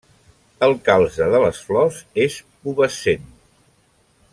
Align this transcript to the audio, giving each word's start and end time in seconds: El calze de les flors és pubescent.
El 0.67 0.71
calze 0.87 1.27
de 1.35 1.41
les 1.43 1.61
flors 1.67 2.01
és 2.25 2.41
pubescent. 2.65 3.33